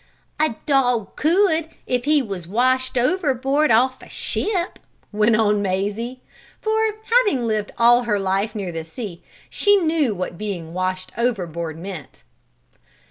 "A 0.39 0.55
dog 0.65 1.15
could, 1.15 1.67
if 1.85 2.05
he 2.05 2.23
was 2.23 2.47
washed 2.47 2.97
overboard 2.97 3.69
off 3.69 4.01
a 4.01 4.09
ship," 4.09 4.79
went 5.11 5.35
on 5.35 5.61
Mazie, 5.61 6.21
for, 6.59 6.95
having 7.19 7.45
lived 7.45 7.71
all 7.77 8.05
her 8.05 8.17
life 8.17 8.55
near 8.55 8.71
the 8.71 8.83
sea, 8.83 9.21
she 9.47 9.75
knew 9.75 10.15
what 10.15 10.39
being 10.39 10.73
washed 10.73 11.11
overboard 11.19 11.77
meant. 11.77 12.23